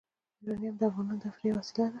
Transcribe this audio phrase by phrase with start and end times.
[0.43, 1.85] یورانیم د افغانانو د تفریح یوه وسیله ده.